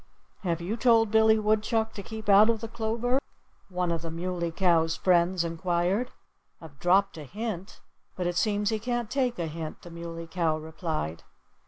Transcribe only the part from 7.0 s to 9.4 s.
a hint; but it seems he can't take